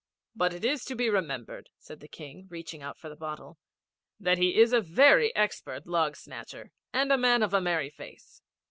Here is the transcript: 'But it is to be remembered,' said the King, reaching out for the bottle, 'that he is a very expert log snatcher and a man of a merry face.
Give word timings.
'But 0.35 0.51
it 0.55 0.65
is 0.65 0.83
to 0.85 0.95
be 0.95 1.11
remembered,' 1.11 1.69
said 1.77 1.99
the 1.99 2.07
King, 2.07 2.47
reaching 2.49 2.81
out 2.81 2.97
for 2.97 3.07
the 3.07 3.15
bottle, 3.15 3.59
'that 4.19 4.39
he 4.39 4.59
is 4.59 4.73
a 4.73 4.81
very 4.81 5.29
expert 5.35 5.85
log 5.85 6.15
snatcher 6.15 6.71
and 6.91 7.11
a 7.11 7.19
man 7.19 7.43
of 7.43 7.53
a 7.53 7.61
merry 7.61 7.91
face. 7.91 8.41